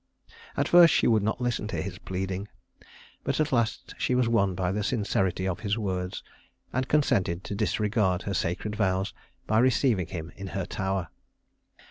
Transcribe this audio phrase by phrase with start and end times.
[0.57, 2.47] At first she would not listen to his pleading;
[3.23, 6.23] but at last she was won by the sincerity of his words,
[6.73, 9.13] and consented to disregard her sacred vows
[9.45, 11.09] by receiving him in her tower.